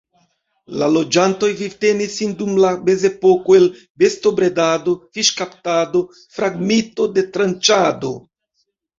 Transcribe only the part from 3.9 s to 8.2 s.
bestobredado, fiŝkaptado, fragmito-detranĉado.